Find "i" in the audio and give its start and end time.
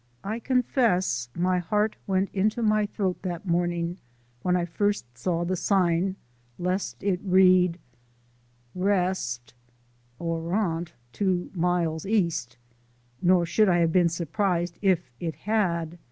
0.23-0.39, 4.55-4.65, 13.69-13.77